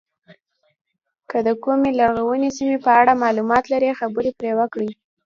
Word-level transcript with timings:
که 1.29 1.37
د 1.47 1.49
کومې 1.63 1.89
لرغونې 1.99 2.49
سیمې 2.57 2.77
په 2.85 2.91
اړه 2.99 3.13
معلومات 3.23 3.63
لرئ 3.73 3.91
خبرې 3.99 4.31
پرې 4.39 4.51
وکړئ. 4.59 4.89